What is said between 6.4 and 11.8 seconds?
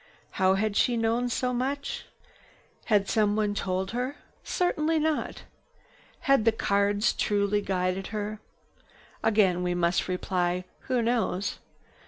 the cards truly guided her? Again we must reply, who knows?